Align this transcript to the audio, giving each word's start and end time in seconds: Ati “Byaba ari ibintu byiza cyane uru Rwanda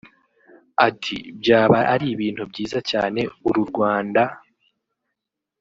Ati 0.87 1.17
“Byaba 1.39 1.79
ari 1.93 2.05
ibintu 2.13 2.43
byiza 2.51 2.79
cyane 2.89 3.21
uru 3.47 3.61
Rwanda 3.69 4.21